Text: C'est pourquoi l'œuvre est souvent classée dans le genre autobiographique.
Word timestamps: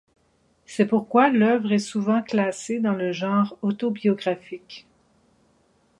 C'est 0.65 0.87
pourquoi 0.87 1.29
l'œuvre 1.29 1.71
est 1.73 1.77
souvent 1.77 2.23
classée 2.23 2.79
dans 2.79 2.93
le 2.95 3.11
genre 3.11 3.55
autobiographique. 3.61 4.87